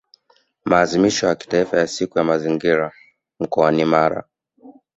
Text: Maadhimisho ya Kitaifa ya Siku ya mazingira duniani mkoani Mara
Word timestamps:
Maadhimisho 0.65 1.27
ya 1.27 1.35
Kitaifa 1.35 1.77
ya 1.79 1.87
Siku 1.87 2.17
ya 2.17 2.23
mazingira 2.23 2.73
duniani 2.77 2.93
mkoani 3.39 3.85
Mara 3.85 4.23